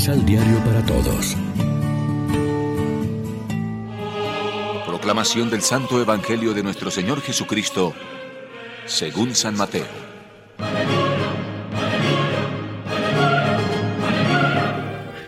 Misal 0.00 0.24
Diario 0.24 0.56
para 0.64 0.82
Todos. 0.86 1.36
Proclamación 4.86 5.50
del 5.50 5.60
Santo 5.60 6.00
Evangelio 6.00 6.54
de 6.54 6.62
nuestro 6.62 6.90
Señor 6.90 7.20
Jesucristo, 7.20 7.92
según 8.86 9.34
San 9.34 9.58
Mateo. 9.58 9.84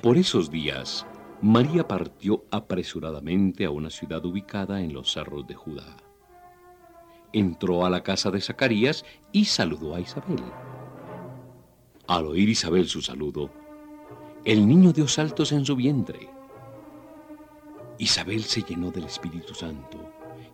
Por 0.01 0.17
esos 0.17 0.51
días, 0.51 1.07
María 1.43 1.87
partió 1.87 2.47
apresuradamente 2.51 3.67
a 3.67 3.71
una 3.71 3.91
ciudad 3.91 4.25
ubicada 4.25 4.81
en 4.81 4.95
los 4.95 5.13
cerros 5.13 5.47
de 5.47 5.55
Judá. 5.55 5.99
Entró 7.35 7.85
a 7.85 7.91
la 7.91 8.03
casa 8.03 8.31
de 8.31 8.41
Zacarías 8.41 9.05
y 9.33 9.45
saludó 9.45 9.95
a 9.95 10.01
Isabel. 10.01 10.43
Al 12.07 12.25
oír 12.25 12.49
Isabel 12.49 12.89
su 12.89 13.03
saludo, 13.03 13.62
el 14.45 14.67
niño 14.67 14.93
dio 14.93 15.07
saltos 15.07 15.53
en 15.53 15.65
su 15.65 15.77
vientre. 15.77 16.29
Isabel 17.99 18.43
se 18.43 18.63
llenó 18.63 18.91
del 18.91 19.05
Espíritu 19.05 19.55
Santo 19.55 19.99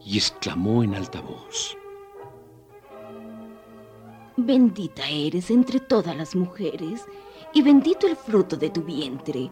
y 0.05 0.19
exclamó 0.19 0.83
en 0.83 0.95
alta 0.95 1.23
voz. 1.23 1.77
Bendita 4.37 5.09
eres 5.09 5.51
entre 5.51 5.81
todas 5.81 6.15
las 6.17 6.37
mujeres 6.37 7.07
y 7.55 7.63
bendito 7.63 8.07
el 8.07 8.17
fruto 8.17 8.57
de 8.57 8.69
tu 8.69 8.83
vientre. 8.83 9.51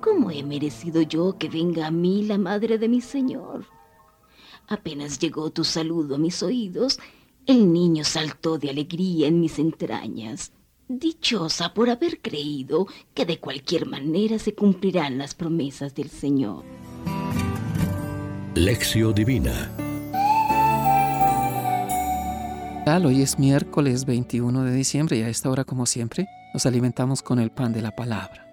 ¿Cómo 0.00 0.30
he 0.30 0.42
merecido 0.42 1.02
yo 1.02 1.36
que 1.38 1.48
venga 1.48 1.86
a 1.86 1.90
mí 1.90 2.24
la 2.24 2.38
madre 2.38 2.78
de 2.78 2.88
mi 2.88 3.02
Señor? 3.02 3.66
Apenas 4.68 5.18
llegó 5.18 5.50
tu 5.50 5.64
saludo 5.64 6.14
a 6.14 6.18
mis 6.18 6.42
oídos, 6.42 6.98
el 7.46 7.70
niño 7.70 8.04
saltó 8.04 8.56
de 8.56 8.70
alegría 8.70 9.28
en 9.28 9.40
mis 9.40 9.58
entrañas, 9.58 10.52
dichosa 10.88 11.74
por 11.74 11.90
haber 11.90 12.20
creído 12.20 12.86
que 13.14 13.26
de 13.26 13.38
cualquier 13.38 13.86
manera 13.86 14.38
se 14.38 14.54
cumplirán 14.54 15.18
las 15.18 15.34
promesas 15.34 15.94
del 15.94 16.10
Señor. 16.10 16.64
Lección 18.54 19.14
Divina 19.14 19.70
Hoy 22.86 23.22
es 23.22 23.38
miércoles 23.38 24.04
21 24.04 24.62
de 24.62 24.72
diciembre 24.72 25.16
y 25.16 25.22
a 25.22 25.28
esta 25.28 25.50
hora, 25.50 25.64
como 25.64 25.86
siempre, 25.86 26.28
nos 26.52 26.66
alimentamos 26.66 27.22
con 27.22 27.38
el 27.38 27.50
pan 27.50 27.72
de 27.72 27.80
la 27.82 27.90
palabra. 27.90 28.46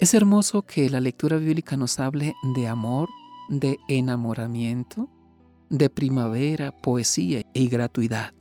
Es 0.00 0.14
hermoso 0.14 0.62
que 0.62 0.88
la 0.88 1.00
lectura 1.00 1.36
bíblica 1.36 1.76
nos 1.76 2.00
hable 2.00 2.34
de 2.54 2.66
amor, 2.66 3.08
de 3.48 3.78
enamoramiento, 3.86 5.08
de 5.68 5.88
primavera, 5.90 6.72
poesía 6.72 7.42
y 7.52 7.68
gratuidad. 7.68 8.32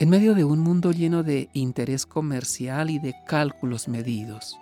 En 0.00 0.10
medio 0.10 0.34
de 0.36 0.44
un 0.44 0.60
mundo 0.60 0.92
lleno 0.92 1.24
de 1.24 1.48
interés 1.54 2.06
comercial 2.06 2.88
y 2.88 3.00
de 3.00 3.16
cálculos 3.26 3.88
medidos, 3.88 4.56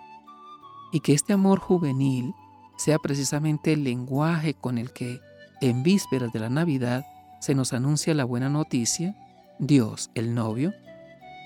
y 0.91 1.01
que 1.01 1.13
este 1.13 1.33
amor 1.33 1.59
juvenil 1.59 2.33
sea 2.75 2.97
precisamente 2.97 3.73
el 3.73 3.83
lenguaje 3.83 4.55
con 4.55 4.79
el 4.79 4.91
que, 4.93 5.19
en 5.61 5.83
vísperas 5.83 6.33
de 6.33 6.39
la 6.39 6.49
Navidad, 6.49 7.05
se 7.39 7.53
nos 7.53 7.73
anuncia 7.73 8.15
la 8.15 8.25
buena 8.25 8.49
noticia, 8.49 9.15
Dios, 9.59 10.09
el 10.15 10.33
novio, 10.33 10.73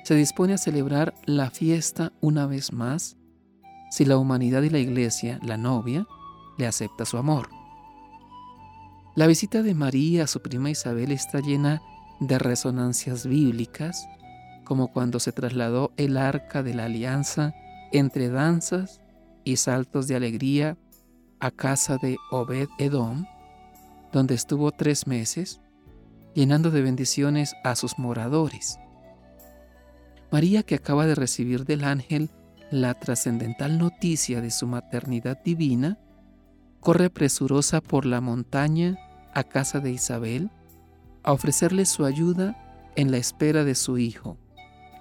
se 0.05 0.15
dispone 0.15 0.53
a 0.53 0.57
celebrar 0.57 1.13
la 1.25 1.51
fiesta 1.51 2.13
una 2.21 2.45
vez 2.47 2.71
más 2.71 3.17
si 3.89 4.05
la 4.05 4.17
humanidad 4.17 4.61
y 4.61 4.69
la 4.69 4.79
iglesia, 4.79 5.37
la 5.43 5.57
novia, 5.57 6.07
le 6.57 6.65
acepta 6.65 7.05
su 7.05 7.17
amor. 7.17 7.49
La 9.15 9.27
visita 9.27 9.61
de 9.61 9.75
María 9.75 10.23
a 10.23 10.27
su 10.27 10.41
prima 10.41 10.69
Isabel 10.69 11.11
está 11.11 11.41
llena 11.41 11.81
de 12.21 12.37
resonancias 12.39 13.25
bíblicas, 13.25 14.07
como 14.63 14.93
cuando 14.93 15.19
se 15.19 15.33
trasladó 15.33 15.91
el 15.97 16.15
arca 16.15 16.63
de 16.63 16.73
la 16.73 16.85
alianza 16.85 17.53
entre 17.91 18.29
danzas 18.29 19.01
y 19.43 19.57
saltos 19.57 20.07
de 20.07 20.15
alegría 20.15 20.77
a 21.39 21.51
casa 21.51 21.97
de 21.97 22.17
Obed 22.29 22.69
Edom, 22.77 23.25
donde 24.13 24.35
estuvo 24.35 24.71
tres 24.71 25.07
meses, 25.07 25.59
llenando 26.35 26.69
de 26.69 26.83
bendiciones 26.83 27.55
a 27.63 27.75
sus 27.75 27.97
moradores. 27.97 28.77
María, 30.31 30.63
que 30.63 30.75
acaba 30.75 31.07
de 31.07 31.15
recibir 31.15 31.65
del 31.65 31.83
ángel 31.83 32.29
la 32.69 32.93
trascendental 32.93 33.79
noticia 33.79 34.41
de 34.41 34.51
su 34.51 34.67
maternidad 34.67 35.41
divina, 35.43 35.97
corre 36.79 37.09
presurosa 37.09 37.81
por 37.81 38.05
la 38.05 38.21
montaña 38.21 38.97
a 39.33 39.43
casa 39.43 39.79
de 39.79 39.91
Isabel 39.91 40.51
a 41.23 41.33
ofrecerle 41.33 41.85
su 41.85 42.05
ayuda 42.05 42.55
en 42.95 43.11
la 43.11 43.17
espera 43.17 43.63
de 43.63 43.75
su 43.75 43.97
hijo. 43.97 44.37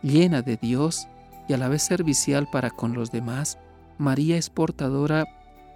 Llena 0.02 0.42
de 0.42 0.56
Dios 0.56 1.08
y 1.48 1.52
a 1.52 1.58
la 1.58 1.68
vez 1.68 1.82
servicial 1.82 2.48
para 2.50 2.70
con 2.70 2.94
los 2.94 3.10
demás, 3.10 3.58
María 3.98 4.36
es 4.36 4.50
portadora 4.50 5.26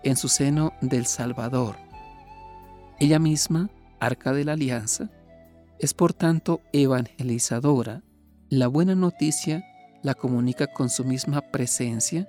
en 0.02 0.16
su 0.16 0.28
seno 0.28 0.72
del 0.80 1.06
Salvador. 1.06 1.76
Ella 3.00 3.18
misma, 3.18 3.70
arca 4.00 4.32
de 4.32 4.44
la 4.44 4.52
alianza, 4.52 5.10
es 5.78 5.94
por 5.94 6.12
tanto 6.12 6.60
evangelizadora. 6.72 8.02
La 8.48 8.68
buena 8.68 8.94
noticia 8.94 9.64
la 10.04 10.14
comunica 10.14 10.66
con 10.66 10.90
su 10.90 11.04
misma 11.04 11.40
presencia 11.40 12.28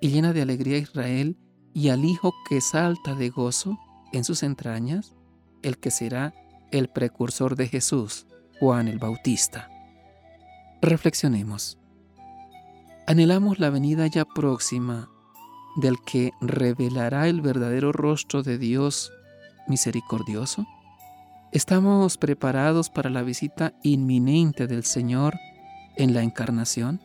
y 0.00 0.10
llena 0.10 0.34
de 0.34 0.42
alegría 0.42 0.76
a 0.76 0.80
Israel 0.80 1.38
y 1.72 1.88
al 1.88 2.04
Hijo 2.04 2.34
que 2.48 2.60
salta 2.60 3.14
de 3.14 3.30
gozo 3.30 3.78
en 4.12 4.24
sus 4.24 4.42
entrañas, 4.42 5.16
el 5.62 5.78
que 5.78 5.90
será 5.90 6.34
el 6.78 6.88
precursor 6.88 7.54
de 7.54 7.68
Jesús, 7.68 8.26
Juan 8.58 8.88
el 8.88 8.98
Bautista. 8.98 9.70
Reflexionemos. 10.82 11.78
Anhelamos 13.06 13.60
la 13.60 13.70
venida 13.70 14.08
ya 14.08 14.24
próxima 14.24 15.08
del 15.76 15.98
que 16.04 16.32
revelará 16.40 17.28
el 17.28 17.42
verdadero 17.42 17.92
rostro 17.92 18.42
de 18.42 18.58
Dios 18.58 19.12
misericordioso. 19.68 20.66
¿Estamos 21.52 22.18
preparados 22.18 22.90
para 22.90 23.08
la 23.08 23.22
visita 23.22 23.72
inminente 23.84 24.66
del 24.66 24.82
Señor 24.82 25.38
en 25.96 26.12
la 26.12 26.24
encarnación? 26.24 27.00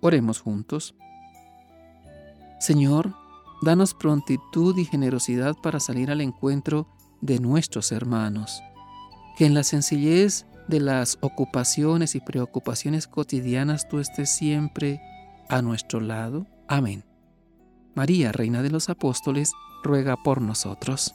Oremos 0.00 0.40
juntos. 0.40 0.94
Señor, 2.60 3.12
danos 3.60 3.92
prontitud 3.92 4.78
y 4.78 4.84
generosidad 4.84 5.56
para 5.60 5.80
salir 5.80 6.12
al 6.12 6.20
encuentro 6.20 6.86
de 7.22 7.40
nuestros 7.40 7.92
hermanos. 7.92 8.62
Que 9.38 9.46
en 9.46 9.54
la 9.54 9.62
sencillez 9.62 10.44
de 10.68 10.80
las 10.80 11.16
ocupaciones 11.22 12.14
y 12.14 12.20
preocupaciones 12.20 13.08
cotidianas 13.08 13.88
tú 13.88 13.98
estés 13.98 14.30
siempre 14.30 15.00
a 15.48 15.62
nuestro 15.62 16.00
lado. 16.00 16.46
Amén. 16.68 17.04
María, 17.94 18.32
Reina 18.32 18.62
de 18.62 18.70
los 18.70 18.90
Apóstoles, 18.90 19.52
ruega 19.82 20.16
por 20.22 20.42
nosotros. 20.42 21.14